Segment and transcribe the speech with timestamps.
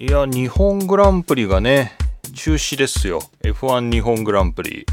[0.00, 1.92] いや、日本グランプリがね、
[2.34, 3.20] 中止ですよ。
[3.42, 4.86] F1 日本グランプリ、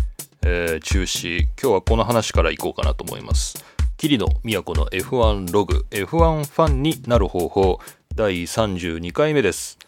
[0.46, 1.44] えー、中止。
[1.44, 3.64] 今日はこの話からいこうかなと思います。
[3.96, 7.80] 桐野都の F1 ログ、F1 ファンになる方法、
[8.16, 9.80] 第32回目です。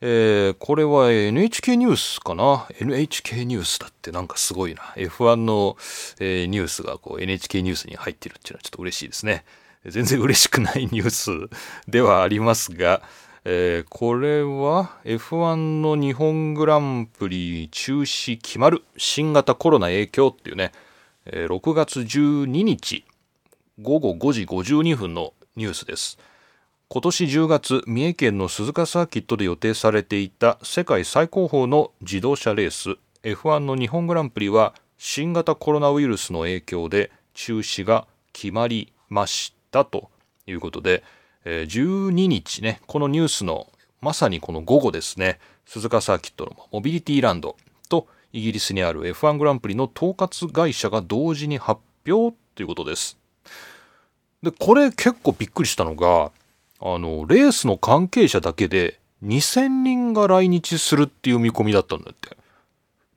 [0.00, 4.82] えー、これは NHK ニュースかな ?NHK ニュースだってなんかすごいな。
[4.96, 5.76] F1 の、
[6.18, 9.44] えー、ニュースがこう NHK ニュースに入ってるっていうのはちょっと嬉しいですね。
[9.86, 11.30] 全然嬉しくないニュース
[11.88, 13.00] ではありますが、
[13.44, 20.72] えー、これは F1 の日本グランプリ中止決まる新型コロナ影響っていうね、
[21.24, 23.04] えー、6月12日
[23.80, 26.18] 午後5時52分のニュースです。
[26.88, 40.10] 今年10月、三重県の鈴鹿サーキットで予定されていた世界最高峰の自動車レース F1 の日本グランプリは新型コロナウイルスの影響で中止が決まりましたと
[40.46, 41.02] いうことで、
[41.44, 43.68] 12日ね、このニュースの
[44.00, 47.56] まさにこの午後ですね、鈴鹿サーキットのモビリティランド
[47.88, 53.18] とイギリスにある F1 グランプリの統括会社が同時に発表ということです。
[54.42, 56.30] で、これ結構びっくりしたのが、
[56.80, 62.36] あの、レースの関係者だけで2000人が来日するっていう見込みだったんだって。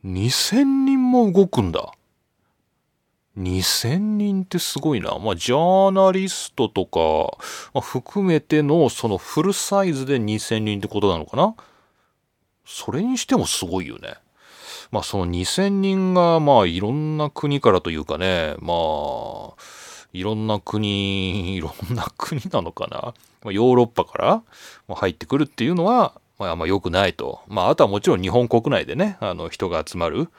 [0.06, 1.94] 2000人も動くんだ。
[3.38, 5.18] 2000人ってすごいな。
[5.18, 7.38] まあ、ジャーナリストとか、
[7.74, 11.56] まあ、含めてのそのフルサイズで2000人ってことなのかな
[12.66, 14.16] それにしてもすごいよね。
[14.92, 19.54] まあ、その2000人が、まあ、いろんな国からというかね、まあ、
[20.14, 24.44] いろんな国、 いろんな国なのかな、まあ、ヨーロッパから
[24.96, 27.42] 入ってくるっていうのは、まあ、あんま良くないと。
[27.48, 30.30] まあ、あとはもちろん日本国内でね、あの、人が集まる。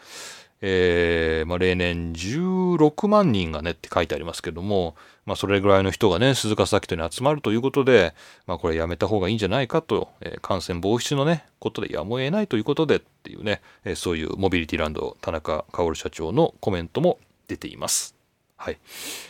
[0.61, 4.95] えー、まあ、例年10 16万人がねって書いてありますけども、
[5.27, 8.15] まあ、それぐらいの人がね、鈴鹿サーキットに集まるということで、
[8.47, 17.19] まあ、これやめた方がいいんじゃないかと、えー、感染防止のね、ことでやむを得ないということでっていうね、えー、そういうモビリティランド、田中薫社長のコメントも
[17.49, 18.15] 出ています。
[18.57, 18.79] はい。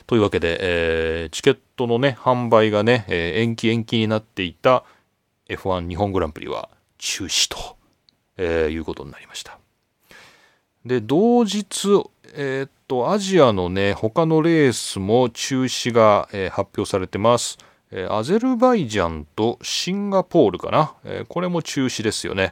[0.06, 4.84] というわけで、えー、チケットのね、販売がね、え、延期延期になっていた
[5.48, 6.68] F1 日本グランプリは
[6.98, 7.76] 中止と、
[8.36, 9.58] え、いうことになりました。
[10.84, 12.04] で、同日、
[12.36, 17.58] えー、っと、アジアのね、他のレースも中止が、えー、発表されてます。
[17.92, 20.94] えー、アゼルバイジャンとシンガポールかな。
[21.04, 22.50] えー、これも中止ですよね。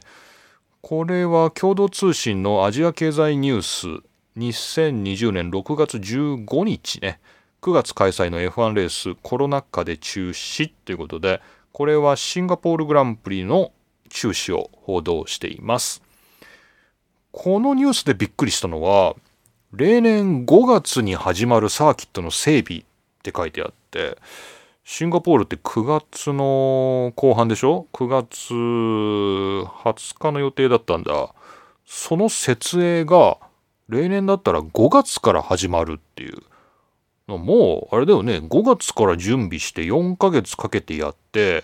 [0.81, 3.87] これは共同通信のアジア経済ニュース
[4.37, 7.19] 2020年6月15日ね、
[7.61, 11.41] 9月開催の F1 レースコロナ禍で中止ということで、
[11.73, 13.73] これはシンガポールグランプリの
[14.09, 16.01] 中止を報道しています。
[17.33, 19.15] このニュースでびっくりしたのは、
[19.73, 22.83] 例年5月に始まるサーキットの整備っ
[23.23, 24.19] て書いてあって、
[24.83, 31.33] シンガポールって9月の後半でしょ ?9 月20日の予定だったんだ。
[31.87, 33.39] その設営が
[33.89, 36.37] 例年だったら5月から始まるっていう。
[37.27, 41.63] もう、あれだよね、5月から準備して4ヶ月かけてやって、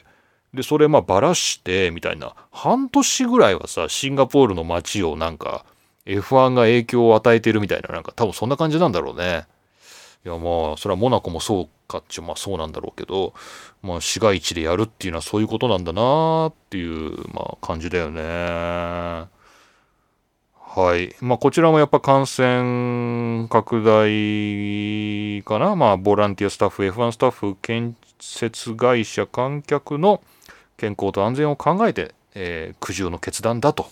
[0.52, 2.34] で、それまあばらして、みたいな。
[2.52, 5.64] 半年ぐらいはさ、シンガポールの街をなんか、
[6.10, 9.46] F1 が影響を与えてるみたいな、なんか多分そんな感じなんだろうね。
[10.26, 13.34] いやまあ、それはモナコもそうかっちゅう、まあそうなんだろうけど、
[13.82, 19.30] まあ市街地でやるっていうのはそういうことなんだなっていう、まあ感じだよね。
[20.72, 21.16] はい。
[21.20, 25.76] まあ、こちらもやっぱ感染拡大かな。
[25.76, 30.22] まあ、ボランティアスタッフ、F1 スタッフ、建設会社、観客の
[30.78, 33.90] 健康と安全を考えて、えー、苦渋の決断だと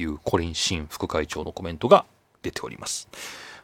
[0.00, 2.04] いうコリン・シン副会長のコメントが
[2.42, 3.08] 出ております。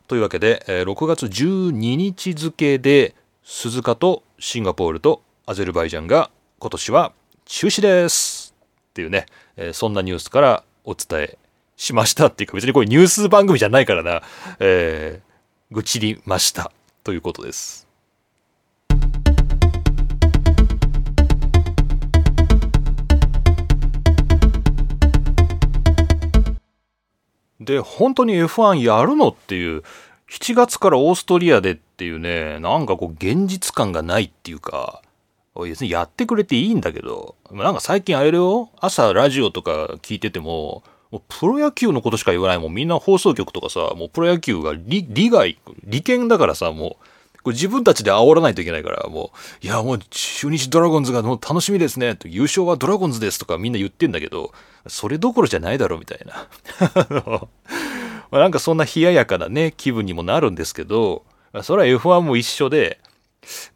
[0.08, 7.12] というわけで、6月12日付で鈴鹿とシンガポールとアゼルバイジャンが今年は
[7.44, 8.54] 中止です
[8.90, 9.26] っていうね、
[9.72, 11.38] そんなニュースからお伝え
[11.76, 14.22] しましたっていうか別にこれニュース番組じゃないからな、
[14.60, 16.72] えー、愚痴りました
[17.04, 17.85] ということです。
[27.66, 29.82] で、本当に F1 やるのっていう、
[30.30, 35.02] 7月からオーストリアでっていうね、なんかこう現実感がないっていうか、
[35.54, 47.06] 別にやってくれていいんだけど、なんか最近あれよ、朝ラジオとか聞いてても、もうプロ野球のことしか言わないもうみんな放送局とかさもうプロ野球が利害利権だからさもう
[47.46, 49.30] これ自分たちで煽らないといけないからも
[49.62, 54.52] ういやもう中日ドラゴンズがもう楽しみですねと優勝はドラゴンズですとかみんな言ってんだけど
[54.88, 56.48] それどころじゃないだろうみたいな
[58.36, 61.22] なんかそんな冷ややかなね気分にもなるんですけど
[61.62, 62.98] それは F1 も一緒で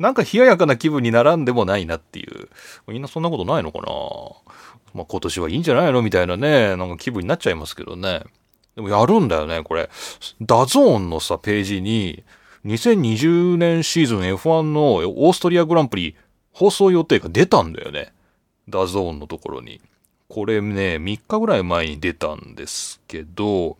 [0.00, 2.48] なんか冷ややかな気分にならんでもないなっていう
[2.88, 3.86] みんなそんなことないのかな
[4.94, 8.24] まあ、今年はいいんじゃないのみたいなね、なんか気分になっちゃいますけどね。
[8.74, 9.88] でもやるんだよね、これ。
[10.40, 12.24] DAZN のさ、ページに、
[12.66, 16.14] 2020年シーズン F1 のオーストリアグランプリ
[16.52, 18.12] 放送予定が出たんだよね。
[18.68, 19.80] DAZN のところに。
[20.28, 23.76] これね、3日ぐらい前に出たんですけど、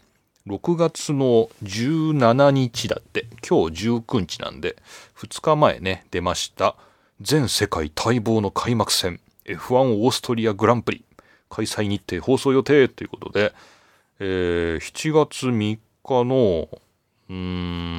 [0.47, 4.77] 6月の17日だって、今日19日なんで、
[5.17, 6.77] 2日前ね、出ました。
[7.21, 11.05] 全世界待望の開幕戦、F1 オーストリアグランプリ、
[11.50, 13.53] 開催日程放送予定ということで、
[14.21, 15.81] えー、7月3日
[16.25, 16.69] の、
[17.31, 17.37] うー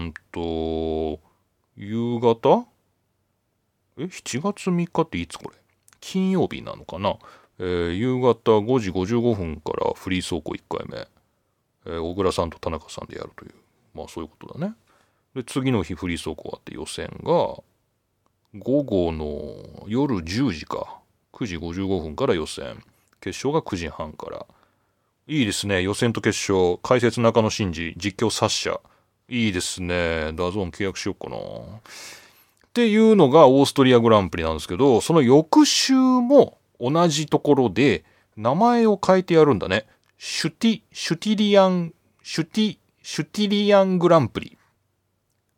[0.07, 1.22] んと、
[1.78, 2.68] 夕方？
[3.98, 5.57] え ?7 月3日っていつこれ？
[6.01, 7.18] 金曜日なのかな？
[7.57, 11.07] えー、夕方5時55分からフリー走行1回目。
[11.86, 13.54] えー、小倉さんと田中さんでやるという。
[13.94, 14.75] まあそういうことだね。
[15.33, 17.63] で、次の日フリー走行あって予選が、
[18.54, 21.00] 午後の夜10時か。
[21.31, 22.83] 9時55分から予選。
[23.22, 24.45] 決勝が9時半から。
[25.28, 25.81] いいですね。
[25.81, 26.78] 予選と決勝。
[26.83, 27.94] 解説中野信治。
[27.95, 28.81] 実況サッシャ。
[29.33, 30.33] いいですね。
[30.33, 31.38] DAZN 契約しよっかな。
[31.38, 31.39] っ
[32.74, 38.04] ていうのがオーストリアグランプリなんですけど、その翌週も同じところで
[38.36, 39.86] 名前を変えてやるんだね。
[40.18, 44.57] シュティ、シュティリアン、シュティ、シュティリアングランプリ。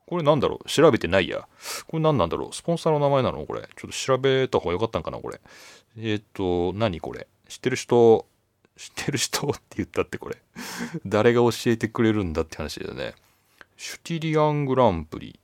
[0.05, 0.69] これなんだろう？
[0.69, 1.47] 調べてないや。
[1.87, 2.55] これ何なんだろう？
[2.55, 3.43] スポンサーの名前なの？
[3.47, 3.61] これ。
[3.61, 5.41] ちょっと調べた方がよかったんかなこれ。
[5.97, 7.27] えっ、ー、と、何これ？
[7.49, 8.27] 知ってる人、
[8.77, 10.37] 知ってる人って言ったってこれ。
[11.07, 13.15] 誰が教えてくれるんだって話だよね。
[13.83, 15.37] シュティリアングランプリ。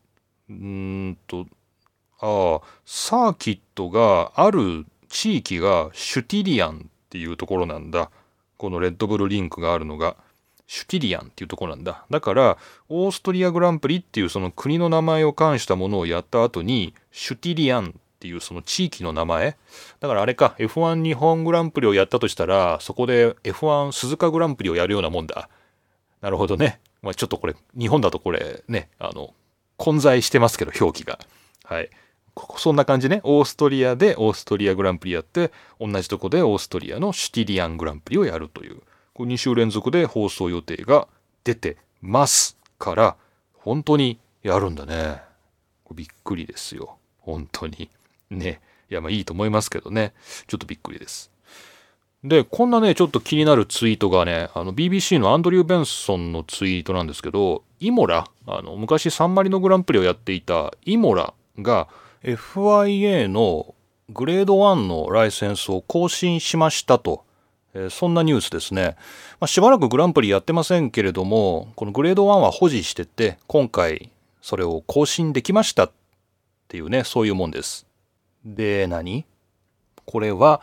[0.49, 1.45] うんと、
[2.21, 8.09] ああ、サーキットがある地域がシュティリアンっていうところなんだ。
[8.55, 10.15] このレッドブルリンクがあるのが。
[10.67, 12.05] シュティリアンっていうとこなんだ。
[12.09, 12.57] だから、
[12.87, 19.57] オーストリアグランプリっていうその国の名前を冠したものをやった後に、シュティリアンっていうその地域の名前。
[19.99, 25.49] だからあれか、F1 日本グランプリをやったとしたら、そこで F1 鈴鹿グランプリをやるようなもんだ。
[26.21, 26.79] なるほどね。
[27.01, 29.33] まあちょっとこれ、日本だとこれね、あの、
[29.77, 31.19] 混在してますけど、表記が。
[31.63, 31.89] はい。
[32.57, 33.21] そんな感じね。
[33.23, 38.81] オーストリアでオーストリアグランプリやって、同じとこでオーストリアのシュティリアングランプリをやるという、
[39.13, 41.07] こ2週連続で放送予定が
[41.43, 43.15] 出てますから、
[43.53, 45.21] 本当にやるんだね。
[45.93, 46.97] びっくりですよ。
[47.19, 47.89] 本当に。
[48.29, 48.61] ね。
[48.89, 50.13] いや、まあいいと思いますけどね。
[50.47, 51.31] ちょっとびっくりです。
[52.23, 61.87] で、こんなね、ちょっと気になるツイートがね、あの、BBC のアンドリュー・ベンソンのツイートなんですけど、イモラ、あの、昔サンマリノグランプリをやっていたイモラが、
[62.23, 63.73] FIA の
[64.09, 67.23] グレード1のライセンスを更新しましたと、
[67.73, 68.95] えー、そんなニュースですね、
[69.39, 74.09] まあ、しばらくグランプリやってませんけれどもこのグレード1は保持してて今回
[74.41, 75.91] それを更新できましたっ
[76.67, 77.85] ていうねそういうもんです。
[78.45, 79.25] で何？
[80.05, 80.61] これは、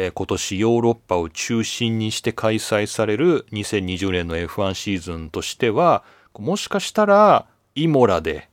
[0.00, 6.04] え、今年ヨーロッパを中心にして開催される2020年の F1 シーズンとしては
[6.38, 8.48] もしかしたらイモラで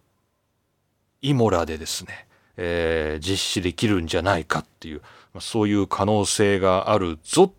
[1.21, 2.25] イモラでですね
[2.57, 5.01] えー、実施できるんじゃないかっていう、
[5.39, 7.51] そういう可能性があるぞ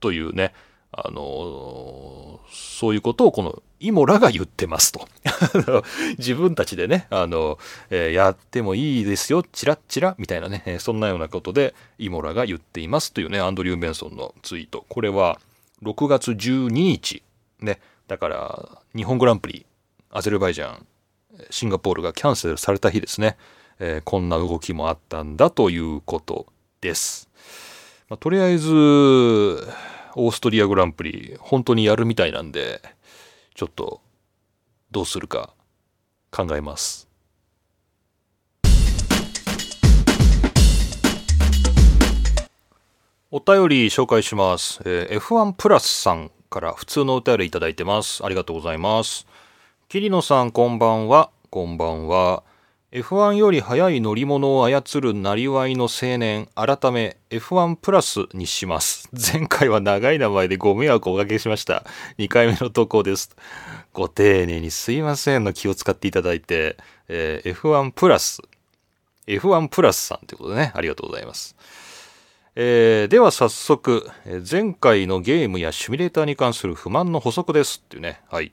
[0.00, 0.52] というね、
[0.92, 5.08] あのそういうことをこのイモラが言ってますと。
[6.18, 14.84] 自分たちでね、あの、えー、やってもいいですよ、チラッチラみたいなね、そんなようなことでイモラが言っていますというね、アンドリュー・ベンソンのツイート。
[14.88, 15.40] これは
[15.82, 17.22] 6月12日、
[17.60, 19.64] ね、だから日本グランプリ、
[20.10, 20.86] アゼルバイジャン、
[21.48, 23.36] シンガポールがキャンセルされた日ですね。
[23.78, 26.46] えー、こんな動きもあったんだということ
[26.82, 27.30] です。
[28.10, 28.68] まあ、とりあえず、
[30.16, 32.82] オーストリアグランプリ、本当にやるみたいなんで、
[33.54, 34.00] ちょっと、
[34.90, 35.54] どうするか
[36.30, 37.08] 考えます。
[43.32, 44.80] お便り紹介します。
[44.84, 48.24] えー、F1 プラスさんから普通のお便りいただいてます。
[48.24, 49.26] ありがとうございます。
[49.88, 51.30] 桐野さんこんばんは。
[51.48, 52.42] こんばんは。
[52.92, 59.08] F1 より速い乗り物を操るなりわいの青年、改め F1 プラスにします。
[59.32, 61.84] 前回は長い名前でご迷惑をおかけしました。
[62.18, 63.36] 2回目の投稿です。
[63.92, 68.42] ご丁寧にすいませんの気を使っていただいて、えー、F1 プラス、
[69.28, 71.54] F1 プラスさんということでね、ありがとうございます。
[72.56, 74.10] えー、では早速、
[74.50, 78.20] 前回のゲームやシミュレーターに関する不満の補足ですっていうね。
[78.28, 78.52] はい。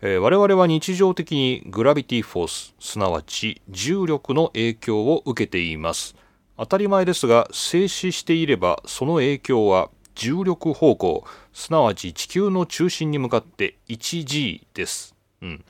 [0.00, 6.14] えー、我々は日常的にグラビティフォース、すなわち重力の影響を受けています。
[6.56, 15.16] 当たり前ですが、静止していればその影響は重力方向、すなわち地球の中心に向かって 1G です。
[15.42, 15.64] うん。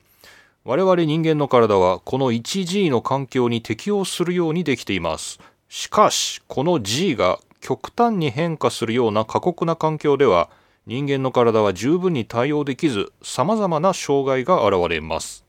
[0.65, 5.41] 我々人間の体はこの 1G の環境に適応するようにできています。
[5.71, 10.51] しかし、この G が極端に変化するような過酷な環境では
[10.89, 15.45] 人間の体は十分に対応できず様々な障害が現れます。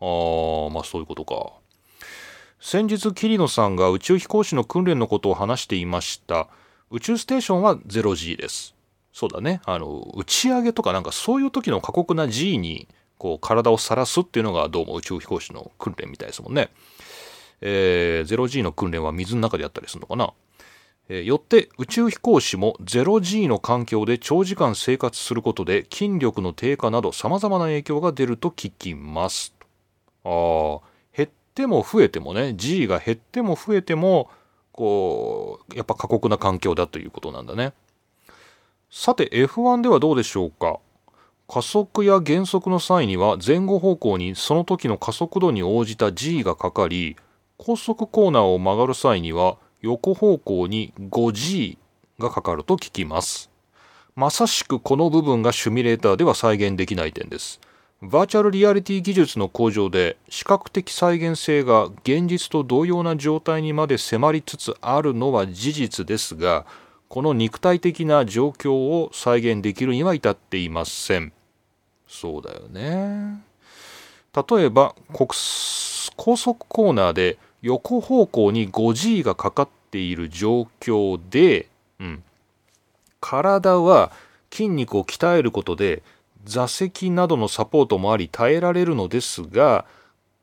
[0.00, 1.52] あーまあそういうことか。
[2.60, 6.48] 先日桐野さんが宇宙飛行士の訓練のことを話していました。
[6.90, 8.74] 宇宙ステーションは 0G です。
[9.12, 9.60] そうだね。
[9.66, 16.70] あの打ち上げとかなんかそういう時の過酷な G にこう体を晒すっていうのがどうも宇宙飛行士の訓練みたいですもんね。
[17.60, 20.32] えー、0G の訓練は水の中でやったりするのかな、
[21.08, 29.54] よって宇宙飛行士も 0G の環境で長時間生活することで筋力の低下など様々な影響が出ると聞きます。
[30.24, 30.80] ああ
[31.14, 34.30] 減っても増えてもね G が減っても増えても
[34.72, 37.72] こうやっぱ過酷な環境だということなんだね。
[38.90, 40.78] さて F1 ではどうでしょうか。
[41.48, 47.16] 加速や減速の際には前後方向にその時の加速度に応じた G がかかり
[47.58, 51.76] 高速コーナーを曲がる際には横方向に 5G
[52.18, 53.50] がかかると聞きます。
[54.14, 57.60] まさしくこの部分がシミュレーターでは再現できない点です。
[58.00, 66.66] バーチャルリアリティ技術の向上で視覚的再現性が現実と同様な状態にまで迫りつつあるのは事実ですが、
[67.08, 71.32] この肉体的な状況を再現できるには至っていません。
[72.08, 73.42] そうだよね。
[74.34, 81.68] 例えば、高速コーナーで横方向に 5G がかかっている状況で、
[82.00, 82.22] うん、
[83.20, 84.12] 体は
[84.50, 86.02] 筋肉を鍛えることで
[86.44, 89.86] 座席などのサポートもあり耐えられるのですが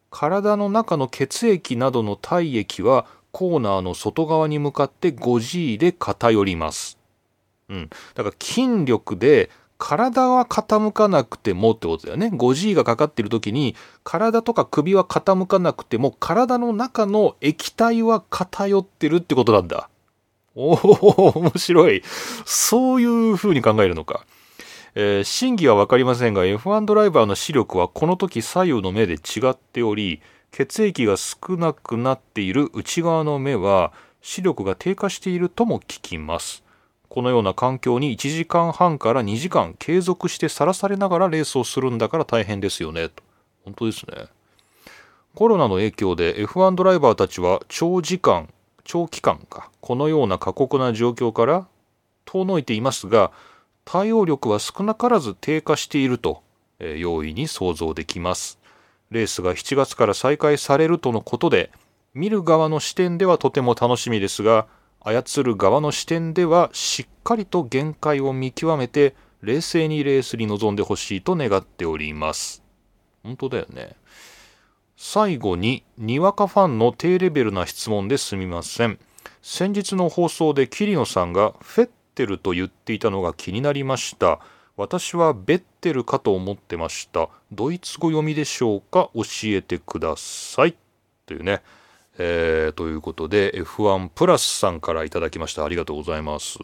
[0.09, 6.97] 体の中の血液などの体液はコーナーの外側に向かって 5G で偏ります。
[7.69, 12.27] うん、だから筋力で体は傾かなくてもってことだよね。
[12.27, 19.89] 5G がかかってる時に、体とか首は傾かなくても、体の中の液体は偏ってるってことなんだ。
[20.53, 22.03] おお、面白い。
[22.45, 24.25] そういう風に考えるのか。
[24.95, 30.21] えー、真偽は分かりませんが、F1 ドライバーの視力はこの時左右の目で違っており、
[30.51, 36.63] 血液が少なくなっている内側の目は視力が低下しているとも聞きます。
[37.09, 43.09] このような環境に1時間半から2時間継続してさらされながらレースをするんだから大変ですよね。
[43.09, 43.23] と
[43.65, 44.27] 本当ですね。
[45.35, 48.49] コロナの影響で F1 ドライバーたちは長時間、
[48.83, 51.67] 長期間か、このような過酷な状況から
[52.25, 53.31] 遠のいていますが、
[53.85, 56.43] 対応力は少なからず低下していると、
[56.79, 58.59] えー、容易に想像できます。
[59.09, 61.71] レースが7月から再開されるとのことで、
[62.13, 64.67] 見る側の視点ではとても楽しみですが、
[65.01, 72.63] 操る側の視点ではしっかりと限界を見極めて冷静にレースに臨んでほしいと願っております。
[73.23, 73.95] 本当だよね。
[74.97, 78.99] 最後に、にわかファンの低レベルな質問ですみません。
[79.41, 84.41] 先日の放送で桐野さんがフェッテルと言っていたのが気になりました。
[84.75, 87.29] 私はベッテルかと思ってました。
[87.51, 89.09] ドイツ語読みでしょうか？
[89.15, 90.75] 教えてください。
[91.25, 91.61] というね。
[92.21, 95.63] えー、ということで F1 プラスさんからいただきました。
[95.63, 96.59] ありがとうございます、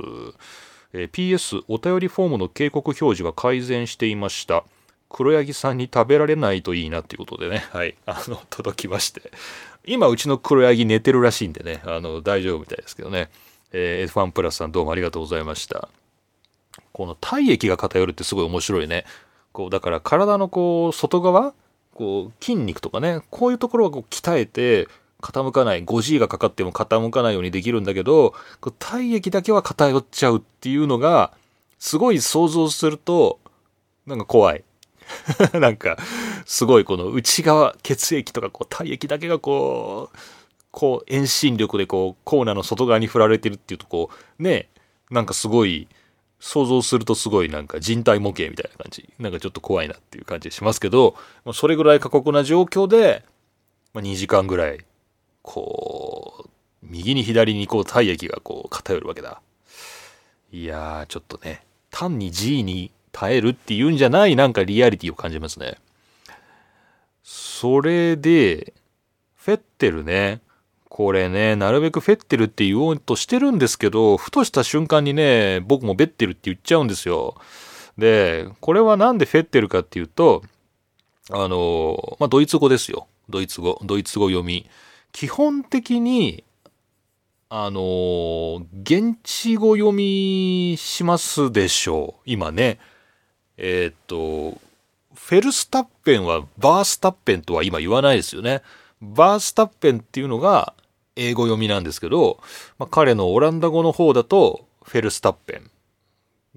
[0.93, 4.65] えー、PS お便りフォームの警告表示が改善していました。
[5.09, 7.65] 黒柳さんに食べられないといいなっていうことでね。
[7.71, 7.95] はい。
[8.05, 9.31] あの届きまして。
[9.85, 11.81] 今うちの黒柳寝てるらしいんでね。
[11.85, 13.29] あの大丈夫みたいですけどね、
[13.71, 15.87] えー、F1 プラスさんどうもありがとうございました。
[16.91, 19.05] この体液が偏るってすごい面白いね。
[19.53, 21.53] こうだから体のこう外側
[21.93, 24.89] こう筋肉とかねこういうところはこう鍛えて
[25.25, 25.83] 傾かない。
[25.83, 28.35] 5G がかかっても傾かないようにできるんだけど
[28.77, 31.33] 体液だけは偏っちゃうっていうのが
[31.79, 33.39] すごい想像すると
[34.05, 34.63] なんか怖い。
[35.53, 35.97] なんか
[36.45, 40.17] すごいこの内側血液とかこう体液だけがこう
[40.71, 44.69] こう遠心力でこうコーナーの外側に振られてるっていうとこうね
[45.09, 45.87] なんかすごい
[46.39, 49.09] 想像するとすごいなんか人体模型みたいな感じ。
[49.19, 51.15] なんかちょっと怖いなっていう感じしますけど
[51.53, 53.23] それぐらい過酷な状況で、
[53.93, 54.85] ま2時間ぐらい
[55.45, 56.49] こう、
[56.81, 59.41] 右に左にこう体液がこう偏るわけだ。
[60.51, 65.77] いやー、ちょっとね、単に G に耐えるっていうんじゃないなんかリアリティを感じますね。
[67.23, 68.73] それで、
[69.35, 70.41] フェッテルね、
[70.89, 77.35] これね、なるべくフェッテルって言おうとしてるんですけど、ふとした瞬間にね、僕もベッテルって言っちゃうんですよ。
[77.99, 80.43] で、これはなんでフェッテルかっていうと、
[81.29, 83.07] あの、まあ、ドイツ語ですよ。
[83.29, 84.67] ドイツ語、ドイツ語読み。
[85.15, 86.43] 基本的に、
[87.47, 92.21] あの現地語読みしますでしょう。
[92.25, 92.79] 今ね。
[93.55, 94.15] えっ、と、
[95.13, 98.61] フェルスタッペンはバースタッペンとは今言わないですよね。
[99.01, 100.73] バースタッペンっていうのが、
[101.15, 102.41] 英語読みなんですけど、
[102.77, 105.71] まあ、彼のオランダ語の方だと、フェルスタッペン。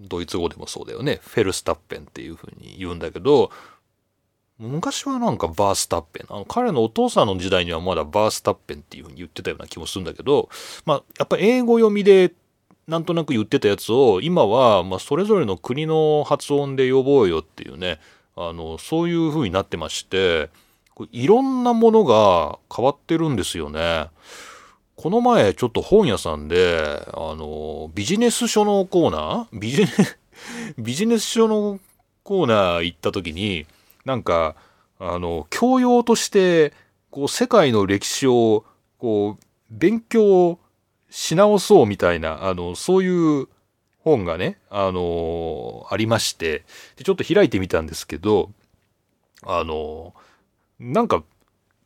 [0.01, 1.21] ドイツ語でもそうだよね。
[1.23, 3.53] フェルスタッペンっていう風に言うんだけど、
[4.59, 6.27] 昔はなんかバースタッペン。
[6.31, 10.49] あの彼のお父さんの時代にはまだバースタッペンっていう風に言ってたような気もするんだけど、
[10.85, 12.33] まあ、やっぱ英語読みで
[12.89, 18.01] なんとなく言ってたやつを、今は、ま、それぞれの国の発音で呼ぼうよっていうね、
[18.35, 20.49] あの、そういう風になってまして、
[21.13, 24.09] いろんなものが変わってるんですよね。
[24.97, 29.59] この前ちょっと本屋さんで、あの、ビジネス書のコーナー？
[29.61, 29.89] ビジネ、
[30.79, 31.79] ビジネス書の
[32.25, 33.67] コーナー行った時に、
[34.09, 34.57] なんか、
[34.99, 36.73] あの、教養として、
[37.11, 38.65] こう、世界の歴史を、
[38.97, 40.59] こう、勉強
[41.11, 43.49] し直そうみたいな、あの、そういう
[43.99, 46.65] 本がね、あの、ありまして、
[46.97, 48.51] でちょっと開いてみたんですけど、
[49.43, 50.15] あの、
[50.81, 51.23] なんか、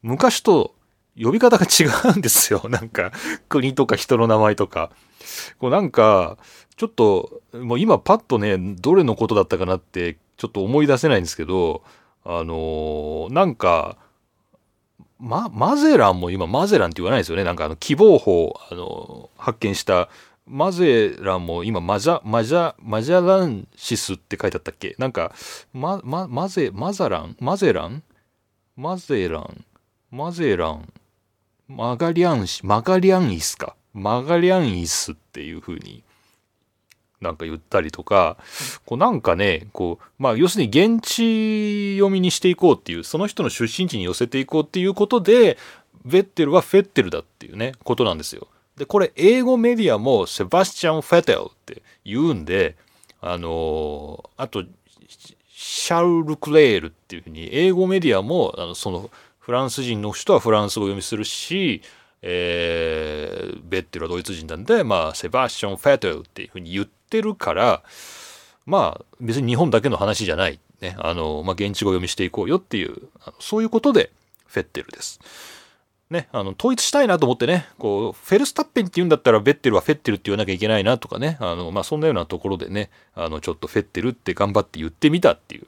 [0.03, 0.77] 昔と
[1.21, 2.63] 呼び方が違うんですよ。
[2.71, 3.11] なんか、
[3.49, 4.93] 国とか人の名前とか。
[5.59, 6.39] こうなんか、
[6.77, 11.83] ちょっと、もう今パッとね、どれのことだったかなって、ちょっと思い出せないんですけど、
[12.25, 13.97] あのー、なんか、
[15.19, 17.45] ま、マゼランも今、マゼランって言わないですよね。
[17.45, 20.09] なんかあの、希望法、あのー、発見した、
[20.47, 24.97] マゼランも今、マジャ、マジャ、マジャランシスって書いてあったっけ？
[24.99, 25.33] なんか、
[25.73, 27.37] ま、ま、マゼ、マザラン？
[27.41, 28.03] マゼラン？
[28.77, 29.65] マゼラン？
[30.11, 30.93] マゼラン？
[31.69, 33.77] マガリアンシ、マガリアンイスか。
[33.95, 36.03] マガリアンイスっていう風に
[37.23, 38.37] なんか言ったりとか、
[38.85, 45.57] こうなんかね、こう、まあ要するに現地読みにしていこうっていう、その人の出身地に寄せていこうっていうことで、
[46.05, 48.49] ベッテルはフェッテルだっていうね、ことなんですよ。
[48.77, 52.77] で、これ英語メディアもセバスチャン・フェテルって言うんで、
[53.21, 54.65] あのあと、
[55.49, 61.83] シャルル・クレールっていうふうに、英語メディアも、あのその、フランス人の人はフランス語読みするし、
[62.23, 67.83] えー、ベッテルはドイツ人なんで、まあ、セバスチョン・フェトルっていうふうに言ってるから、
[68.65, 70.61] まあ、別に日本だけの話じゃない。
[70.81, 70.95] ね。
[70.99, 72.95] あの、まあ、現地語読みしていこうよっていう、
[73.41, 74.11] そういうことで、
[74.47, 75.21] フェッテルです。
[76.11, 85.67] ね、あの、統一したいなと思ってね、こう、フェルスタッペンって言うんだったら、ベッテルはフェッテルって言わなきゃいけないなとかね、あの、まあ、そんなようなところでね、あの、ちょっとフェッテルって頑張って言ってみたっていう、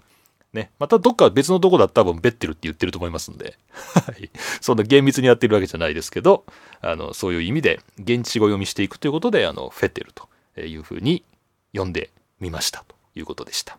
[0.55, 0.71] ね。
[0.79, 3.59] またどっか別のとこだったら多分ベッテルって言ってると思いますんで。
[3.73, 4.31] はい。
[4.61, 6.45] そんな厳密にやってるわけじゃないですけど、
[6.81, 10.29] あの、そういう意味で現地語読みしていくということで、あの、フェテルと
[10.61, 11.25] いうふうに
[11.73, 13.77] 読んでみましたということでした。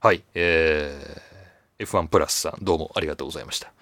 [0.00, 0.22] はい。
[0.34, 3.72] えー、F1 プラスさんどうもありがとうございました。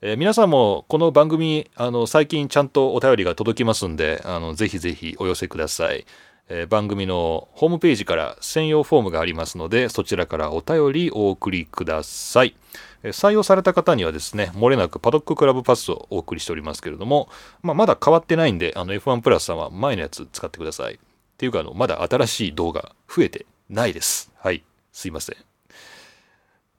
[0.00, 6.06] えー、皆さんもこの番組、あの、最近ちゃんとお便りが届きますんで、あの、ぜひぜひお寄せください。
[6.48, 12.54] えー、番組のホームページから専用フォームがありますので、そちらからお便りお送りください。
[13.02, 17.28] えー、採用された方にはですね、漏れなくパドッククラブパスをお送りしておりますけれども、
[17.62, 20.94] まあ、まだ変わってないんで、あの F1 プラスさんは前のやつ使ってください。
[20.94, 20.98] っ
[21.36, 24.30] ていうか、あの、まだ新しい動画増えてないです。
[24.36, 24.64] はい。
[24.92, 25.36] すいません。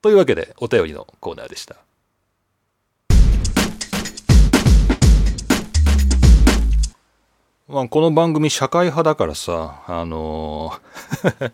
[0.00, 1.85] というわけで、お便りのコーナーでした。
[7.68, 11.52] まあ、この番組社会派だからさ、あのー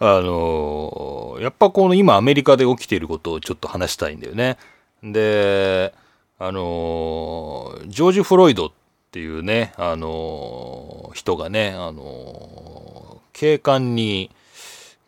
[0.00, 4.56] あのー、やっぱこの今アメリカで起きていることをちょっと話したいんだよね。
[5.02, 5.92] で、
[6.38, 8.70] あのー、ジョージ・フロイドっ
[9.10, 14.30] ていうね、あの人がね、あの警官に、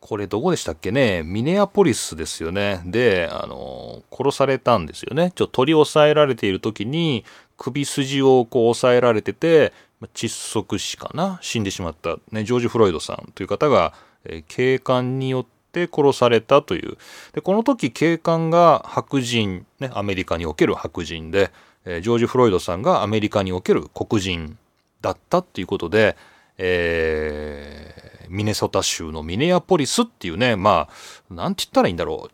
[0.01, 2.83] これどこでしたっけね、ミネアポリスですよね。
[2.85, 5.33] で、あの殺されたんですよね。
[5.35, 7.25] ちょっと取り押さえられている時に、
[7.57, 9.72] 首筋をこう押さえられてて、
[10.03, 11.39] 窒息死かな。
[11.43, 16.97] 死んでしまった、ね、ジョージ・フロイドさんという方が、えー、警官によって殺されたという。
[17.33, 21.51] でこの時警官が白人、ね、アメリカにおける白人で、
[21.85, 24.59] えー、ジョージ・フロイドさんがアメリカにおける黒人
[25.01, 26.17] だったっていうことで、
[26.59, 30.89] えー、ミネソタ州のミネアポリスっていうねま
[31.31, 32.31] あなんて言ったらいいんだろう。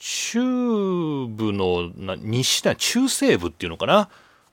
[0.00, 4.08] 中部の西だ中西部っていうのかな。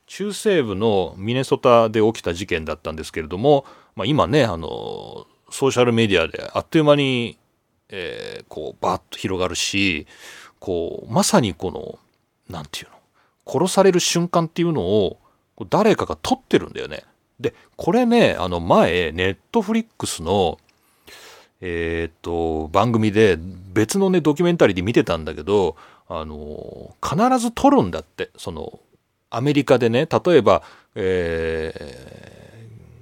[0.08, 3.66] 中西部のミネソタで起きた事件だったんですけれども、
[3.96, 7.38] まあ、今ねあのソーシャルメディアであっという間に、
[7.90, 10.06] えー、こうバッと広がるし
[10.60, 12.00] こうまさにこの
[12.50, 15.18] 何て言うの殺される瞬間っていうのを
[15.70, 17.04] 誰かが撮ってるんだよね。
[17.40, 20.58] でこれねあの前ネットフリックスの
[21.62, 23.38] えっ、と番組で
[23.74, 25.76] 別のねドキュメンタリーで見てたんだけど
[26.08, 28.80] あの必ず撮るんだってその
[29.30, 30.64] アメリカでね、例えば、
[30.96, 31.74] え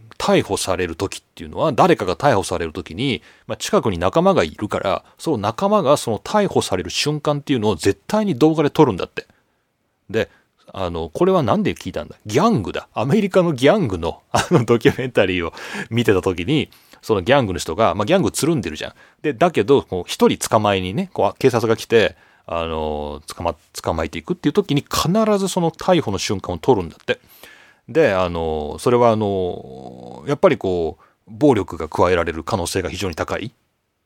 [0.09, 9.27] ー、逮捕される時っていうのは、誰かが逮捕される時に、まあ、近くに仲間がいるから、その仲間がその逮捕される瞬間っていうのを絶対に動画で撮るんだって。
[10.09, 10.29] で、
[10.71, 12.15] あの、これは何で聞いたんだ？
[12.25, 12.87] ギャングだ。
[12.93, 15.53] アメリカのギャングの あのドキュメンタリーを
[15.89, 16.69] 見てた時に、
[17.01, 18.93] そのギャングの人が、まあ、ギャングつるんでるじゃん。
[19.21, 27.19] で、だけど、一人捕まえにね、こう警察が来て、あの、捕ま、捕まえていくっていう時に必ずその逮捕の瞬間を取るんだって。
[27.87, 33.51] で、あの、それはあの、やっぱりこう、暴力が加えられる可能性が非常に高い、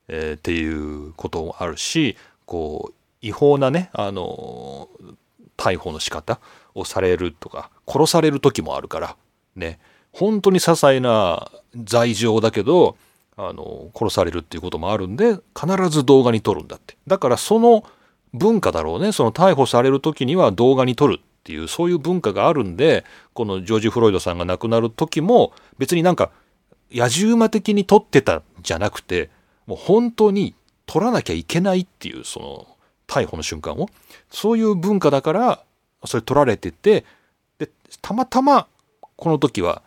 [0.08, 4.90] えー、っていうこともあるし、こう、違法なね、あの、
[5.58, 6.40] 逮捕の仕方
[6.76, 9.16] をされるとか、殺される時もあるから、
[9.56, 9.80] ね、
[10.12, 12.96] 本当に些細な罪状だけど、
[13.36, 16.98] あの、殺されるっていうこともあるんで、必ず動画に撮るんだって。
[17.06, 17.84] だからその
[18.34, 19.12] 文化だろうね。
[19.12, 26.32] その逮捕される時には動画に撮るっていう、そういう文化があるんで、このジョージ・フロイドさんが亡くなる時も、別になんか、
[26.92, 29.30] 野じ馬的に撮ってたんじゃなくて、
[29.66, 32.68] もう本当に撮らなきゃいけないっていう、その、
[33.08, 33.90] 逮捕の瞬間を。
[34.30, 35.64] そういう文化だから、
[36.06, 37.06] それ取られてて、
[37.58, 37.70] で、
[38.02, 38.68] たまたま、
[39.16, 39.82] この時は、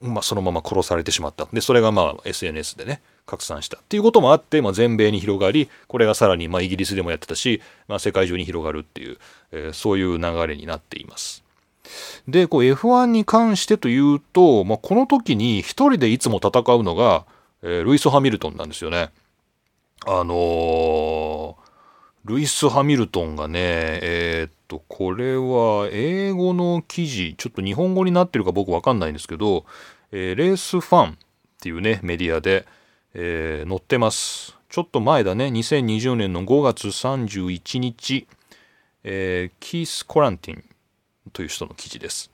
[0.00, 1.48] まあ、そのまま殺されてしまった。
[1.52, 9.18] で、それがまあ、SNS でね、拡散したっていうこともあって、まあ、全米に広がり、これがさらに、まあ、イギリスでもやってたし、まあ、世界中に広がるっていう、
[9.52, 11.44] えー、そういう流れになっています。
[12.26, 17.24] で、こう F1 に関してというと、まあ、この時に一人でいつも戦うのが、
[17.62, 19.10] えー、ルイス・ハミルトンなんですよね。
[20.06, 21.68] あのー
[22.28, 29.64] ルイス・ハミルトンがね、えー、っと、これは英語の記事、ちょっと日本語になってるか僕わかんないんですけど、
[30.12, 31.14] えー、レースファンっ
[31.58, 32.66] ていうね、メディアで、
[33.14, 34.56] えー、載ってます。
[34.68, 38.26] ちょっと前だね、2020年の5月31日、
[39.02, 40.64] えー、キース・コランティン
[41.32, 42.30] という人の記事です。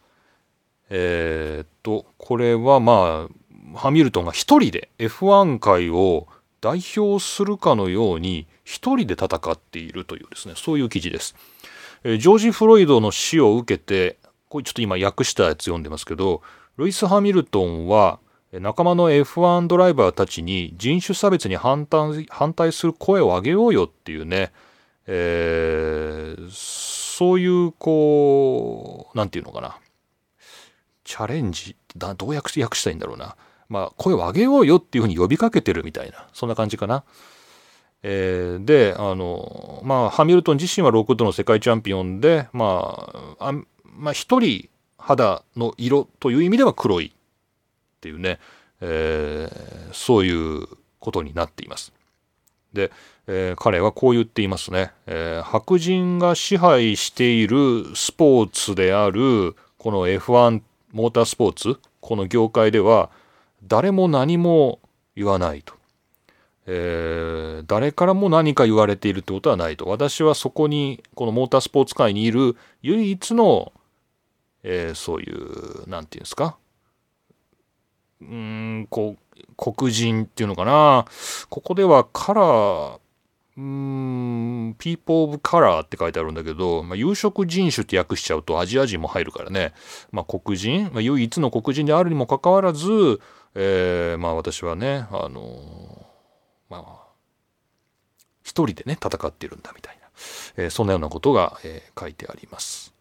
[0.90, 3.28] えー、っと、これはま
[3.74, 6.26] あ、ハミルトンが一人で F1 界を
[6.60, 11.34] 代表するかのように一人で戦っているというですね、そういう記事です。
[12.04, 16.42] えジョージ・フロイドの死を受けて、これちょっと今訳したやつ読んでますけど、
[16.76, 18.18] ルイス・ハミルトンは
[18.60, 24.52] 仲間の F1 ドライバーたちに人種差別に反対反対する声を上げようよっていうね、
[25.06, 29.78] えー、そういうこう、なんていうのかな。
[31.04, 33.36] チャレンジ、だどう訳したいんだろうな。
[33.68, 37.04] まあ、声を上げようよっていうふうに呼びかけてるみたいな、そんな感じかな。
[38.02, 43.52] えー、で、あの、まあ、ハミルトン自身は6度の世界チャンピオンで、まあ、あ
[43.84, 47.14] まあ、一人肌の色という意味では黒い
[48.04, 48.38] っていうね、
[48.82, 50.66] えー、そういう
[51.00, 51.90] ことになっています。
[52.74, 52.92] で、
[53.26, 60.60] えー、彼はこう言っていますね、えー、白人が支配しているスポーツであるこの F1
[60.92, 63.10] モータースポーツこの業界では
[63.62, 64.80] 誰も何も
[65.16, 65.72] 言わないと。
[66.66, 69.86] えー、誰からも何か言われているってことはないと。
[69.86, 73.72] 私はそこに、このモータースポーツ界にいる唯一の、
[74.62, 76.56] え、そういう、なんていうんですか。
[78.30, 81.06] うん、こう、黒人っていうのかな。
[81.48, 82.98] ここではカラー、
[83.56, 89.72] うん、ピーポー・オブ・カラーって書いてあるんだけど、まあ、有色人種って訳しちゃうとアジア人も入るからね。
[90.10, 93.20] まあ、黒人、まあ、唯一の黒人であるにもかかわらず、
[93.54, 97.04] えー、まあ私はね、あのー、まあ、
[98.42, 100.08] 一人でね、戦ってるんだみたいな、
[100.56, 102.92] えー、そんなようなことが、えー、書いてあります。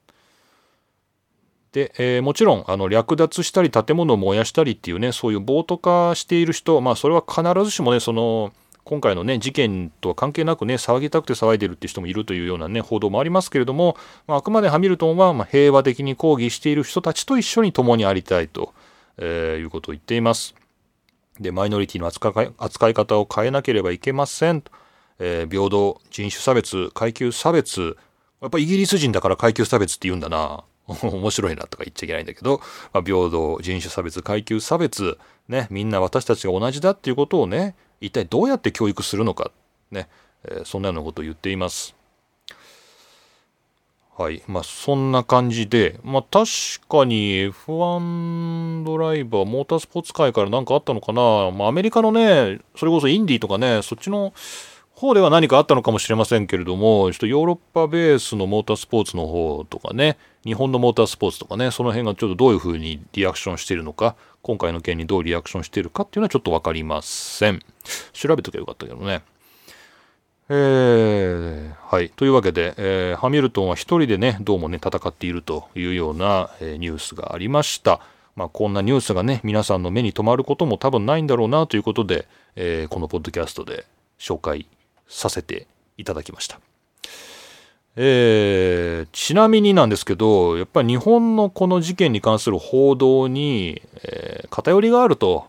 [1.74, 18.74] で、えー、もちろん、あの、略奪したり、建物を燃やしたりっていうね、そういう暴徒化している人、まあ、それは必ずしもね、その、今回のね、事件とは関係なくね、騒ぎたくて騒いでるって人もいるというようなね、報道もありますけれども、まあ、くまでハミルトンは、ま、平和的に抗議している人たちと一緒に共にありたいと。
[19.18, 20.56] えー、いうことを言っています。
[21.40, 24.72] で、マイノリティの扱い扱い方を変えなければいけませんと。
[25.20, 27.98] えー、平等、人種差別、階級差別。
[28.42, 30.64] やっぱイギリス人だから階級差別って言うんだな。
[31.04, 35.18] 面白いなとか言っちゃいけないんだけど、まあ、平等、人種差別、階級差別、
[35.48, 39.52] ね、みんな私たちが同じだっていうことをね、一体どうやって教育するのか、
[39.92, 40.10] ね、
[40.46, 41.96] えー、そんなようなことを言っています。
[44.16, 44.44] はい。
[44.46, 46.46] まあ、そんな感じで、まあ、確
[46.88, 51.50] かに F1 ドライバー、モータースポーツ界から何かあったのかな。
[51.50, 54.34] まあ、アメリカのね、それこそインディとかね、そっちの
[55.04, 67.60] 方では何かあったのかもしれませんけれども、ちょっとヨーロッパベースのモータースポーツの方とかね、日本のモータースポーツとかね、その辺がちょっとどういうふうにリアクションしているのか、今回の件にどうリアクションしているかっていうのはちょっとわかりません。
[68.14, 69.24] 調べときゃよかったけどね。
[70.48, 72.10] えー、はい。
[72.10, 78.00] というわけで、えー、ハミルトンは一人でね、どうもね、戦っているというような、えー、ニュースがありました。
[78.38, 83.86] まあ、こんなニュースがね、皆さんの目に留まることも多分ないんだろうなということで、えー、このポッドキャストで
[84.18, 84.66] 紹介
[85.08, 86.60] させていただきました。
[87.96, 95.46] えー、ちなみになんですけど、やっぱり日本のこの事件に関する報道に、えー、偏りがあると、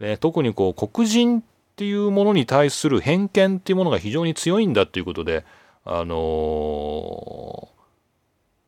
[0.00, 1.42] ね、特にこう黒人っ
[1.76, 5.44] ていうものに対する偏見っていうものが非常に強いんだっていうことで、
[5.86, 7.76] あのー、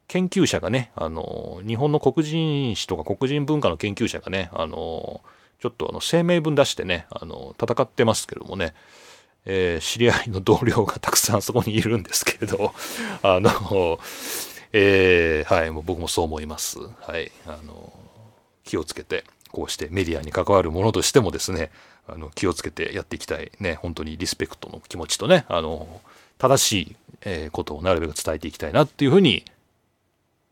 [0.09, 8.73] 研究者がね、あのー、日本の黒人史とか黒人文化の研究者がね、あのー、ちょっとあの声明文出してね、あの戦ってますけどもね、
[9.51, 12.75] えー、知り合いの同僚がたくさんそこにいるんですけれど、
[13.23, 13.99] あの、
[14.75, 16.79] えー、はい、もう僕もそう思います。
[16.79, 17.93] はい、あの、
[18.65, 21.71] 気をつけて、こうしてメディアに関わるものとしてもですね、
[22.07, 26.03] あの気をつけてやっていきたい、ね、本当にリスペクトの気持ちとね、あの、
[26.37, 29.45] 正しい、えことをなるべく伝えていきたいなっていうふうに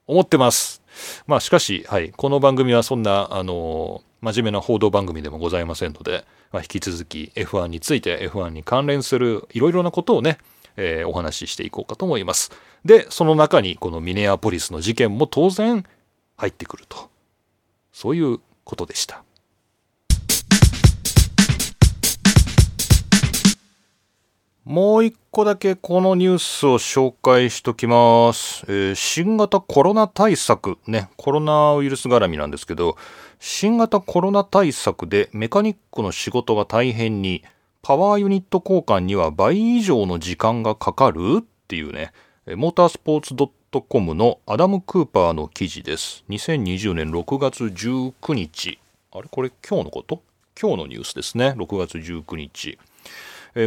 [0.07, 0.83] 思ってます。
[1.27, 10.39] まあしかし、はい、この番組はそんな、あの、真面目な報道番組でもございませんので、まあ、引き続き F1 について F1 に関連するいろいろなことをね、
[10.77, 12.51] えー、お話ししていこうかと思います。
[12.85, 15.85] で、その中にこのミネアポリスの事件も当然
[16.37, 17.11] 入ってくると。
[17.93, 19.23] そういうことでした。
[24.67, 28.65] もう一個だけこのニュースを紹介しときます。
[28.67, 32.97] えー、新型コロナ対策、ね、コロナウイルス絡みなんですけど、
[33.39, 37.43] 新型コロナ対策でメカニックの仕事が大変に、
[37.83, 42.13] パワーユニット交換には倍以上の時間がかかるっていうね、
[42.57, 43.35] モータースポーツ
[43.89, 46.25] .com のアダム・クーパーの記事です。
[46.29, 48.79] 2020年6月19日。
[49.13, 49.29] あれ？
[49.31, 50.23] これ今日のこと？
[50.61, 51.55] 今日のニュースですね。
[51.57, 52.79] 6月19日。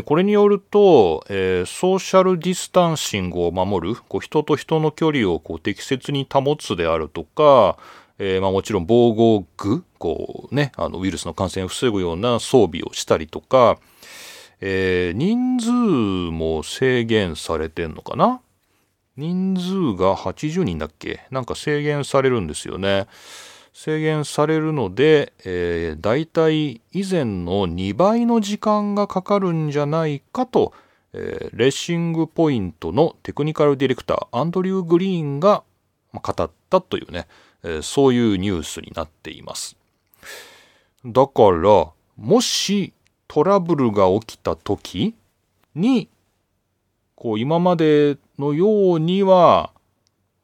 [0.05, 7.77] これによると、えー、ソーシャルディスタンシングを守る、こう人と人の距離をこう適切に保つであるとか、
[8.19, 13.79] えー、まあ、もちろん防護具、こうね、あのウイルスの感染を防ぐような装備をしたりとか、
[14.61, 18.41] えー、人数も制限されてんのかな？
[19.15, 21.21] 人数が80人だっけ？
[21.31, 23.07] なんか制限されるんですよね。
[23.73, 30.73] 制限されるので、えー、大体以前の2倍の時間がかかるんじゃないかと、
[31.13, 35.63] えー、レーシングポイントのテクニカルディレクターアンドリュー・グリーンが
[36.11, 37.27] 語ったというね、
[37.63, 39.75] えそういうニュースになっています。
[41.05, 42.93] だから、もし
[43.27, 45.15] トラブルが起きた時
[45.75, 46.09] に、
[47.15, 49.71] こう今までのようには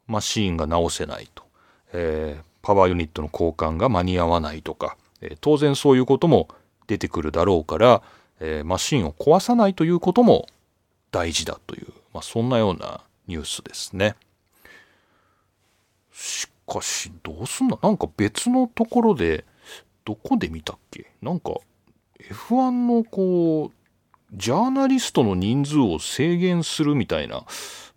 [0.06, 1.44] マシーンが直せないと。
[1.92, 6.48] えー、パワーユニットの交換が間に合わないとか、えー、当然そういうことも
[6.86, 8.02] 出てくるだろうから、
[8.40, 10.46] えー、マシーンを壊さないということも
[11.10, 14.14] 大事だという、まあ、そんなようなニュースですね。
[16.12, 19.44] しかし、どうすんだなんか別のところで、
[20.04, 21.12] どこで見たっけ？
[21.22, 21.54] なんか、
[22.20, 23.76] F1 のこう、
[24.32, 27.44] ジャーナリストの人数を制限するみたいな、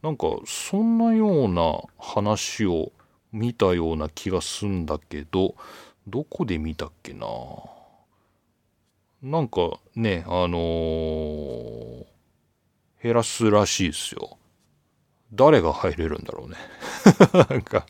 [0.01, 2.91] なんか、そんなような話を
[3.31, 5.55] 見たような気がすんだけど、
[6.07, 7.27] どこで見たっけな？
[9.21, 12.05] なんかね、あのー、
[13.03, 14.37] 減らすらしいですよ。
[15.33, 16.55] 誰が入れるんだろうね。
[17.49, 17.85] なんか、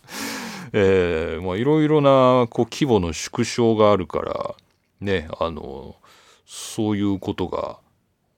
[0.73, 4.55] えー、まあいろいろなこう規模の縮小があるから
[5.01, 5.95] ねあの
[6.45, 7.79] そういうことが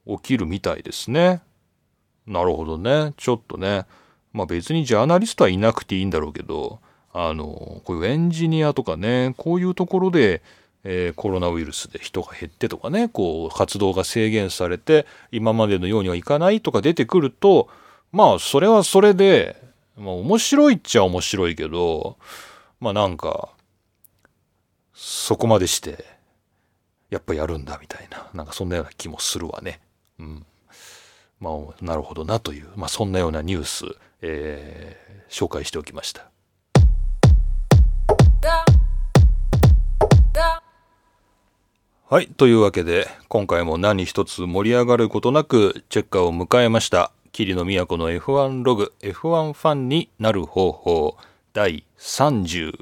[0.08, 1.42] 起きるみたいですね。
[2.28, 3.86] なるほどねちょっとね
[4.34, 6.80] まあ別にジャーナリストはいなくていいんだろうけど
[7.14, 10.42] あのこういうエンジニアとかねこういうところで、
[10.84, 17.70] えー、コロナウイルスで人が減ってとかねこう活動が制限されて今までのようにはいかないとか出てくると
[18.12, 19.62] まあそれはそれで
[20.02, 22.18] まあ面白いっちゃ面白いけど、
[22.80, 23.50] まあなんか、
[24.94, 26.06] そこまでして、
[27.12, 29.80] やっぱやるんだみたいな、なんかそんなような気もするわね。
[30.18, 30.46] うん。
[31.40, 33.86] まあ、なるほどなという、まあそんなようなニュース、
[34.24, 36.32] えー、紹介しておきました。
[42.10, 42.28] はい。
[42.28, 47.12] というわけで、今回も何一つ盛り上がることなく、チェッカーを迎えました。
[47.34, 51.18] 桐野都の F1 ログ F1 ファンになる方法
[51.54, 52.74] 第32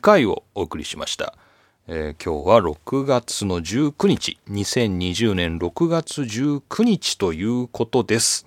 [0.00, 1.34] 回をお送りしました、
[1.88, 8.46] えー、今日は6月の19日2020年6月19日ということです。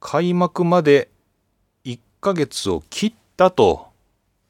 [0.00, 1.10] 開幕まで
[1.84, 3.88] 1ヶ月を切ったと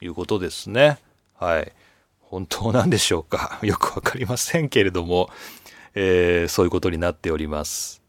[0.01, 0.99] いうことですね。
[1.35, 1.73] はい。
[2.21, 3.59] 本当なんでしょうか。
[3.63, 5.29] よくわかりませんけれども、
[5.97, 8.04] えー、そういうことになっております。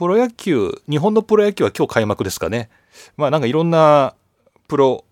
[0.00, 2.70] プロ野球、日本のプロ野球は今日開幕ですかね。
[3.18, 4.14] まあなんかいろんな
[4.66, 5.04] プロ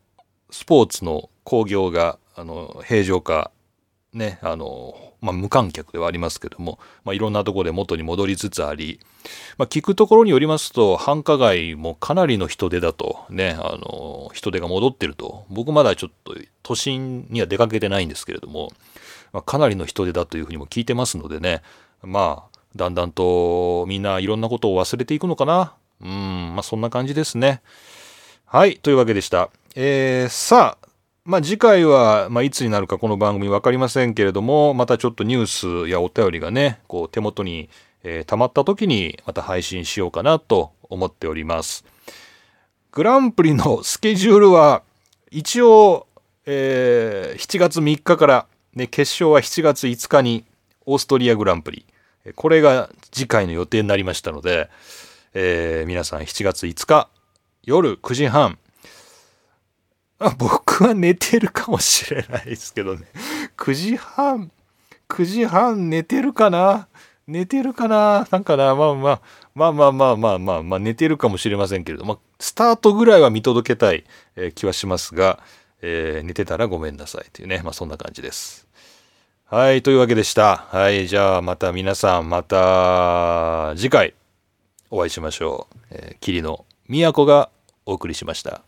[0.49, 3.51] スポーツの興行が、あの、平常化
[4.15, 8.99] ね、あの、まあ、無観客ではありますけども、まあ、いろんなところで元に戻りつつあり、
[9.59, 18.73] まあ、聞くところによりますと、繁華街もかなりの人出だと、ね、あの、人出が戻ってると、僕まだちょっと都心には出かけてないんですけれども、
[19.35, 21.61] まあ、かなりの人出だというふうにも聞いてますのでね、
[22.03, 25.75] まあ、だんだんとみんないろんなことを忘れていくのかな。
[26.01, 27.63] うん、まあそんな感じですね。
[28.47, 29.51] はい、というわけでした。
[29.75, 30.89] えー、さあ、
[31.29, 37.69] まあ、次回は、まあ、いつになるかこの番組分かりませんけれども、またちょっとニュースやお便りがね、こう手元に、
[38.03, 41.85] えー、溜まった時にまた配信しようかなと思っております。
[42.93, 44.83] グランプリのスケジュールは、
[45.31, 46.07] 一応、
[46.47, 50.47] えー、7月3日から、ね、決勝は7月5日に
[50.87, 51.85] オーストリアグランプリ。
[52.35, 54.69] これが次回の予定になりましたので、
[55.35, 57.09] えー、皆さん7月5日
[57.65, 58.59] 夜9時半、
[60.19, 63.07] あ僕は寝てるかもしれないですけどね。
[63.57, 64.51] 9時半、
[65.09, 66.89] 9時半寝てるかな？
[67.27, 68.27] 寝てるかな？
[68.31, 68.75] なんかな？
[68.75, 69.21] まあまあ、
[69.55, 74.05] まあまあまあまあまあ、まあ、寝てるかもしれませんけれども、スタートぐらいは見届けたい、
[74.37, 75.41] え、気はしますが、
[75.83, 78.68] えー、寝てたらごめんなさいというね、まあそんな感じです。
[79.51, 80.67] はい、というわけでした。
[80.69, 84.13] はい、じゃあまた皆さん、また次回
[84.91, 85.77] お会いしましょう。
[85.91, 87.49] えー、霧の都が
[87.87, 88.61] お送りしました。